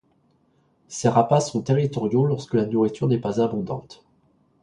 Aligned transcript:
Ces 0.87 1.09
rapaces 1.09 1.51
sont 1.51 1.61
territoriaux 1.61 2.25
lorsque 2.25 2.55
la 2.55 2.65
nourriture 2.65 3.07
n'est 3.07 3.19
pas 3.21 3.39
abondante. 3.39 4.03